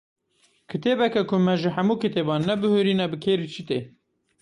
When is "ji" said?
1.61-1.69